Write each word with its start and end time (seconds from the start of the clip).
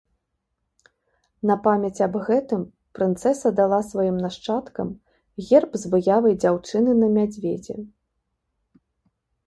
На 1.49 1.57
памяць 1.67 2.03
аб 2.05 2.15
гэтым 2.29 2.63
прынцэса 3.01 3.53
дала 3.61 3.79
сваім 3.91 4.17
нашчадкам 4.25 4.87
герб 5.49 5.81
з 5.85 5.95
выявай 5.95 6.33
дзяўчыны 6.43 6.91
на 7.05 7.15
мядзведзі. 7.21 7.81